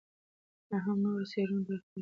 [0.71, 1.87] لا هم نورو څېړنو ته اړتیا ده.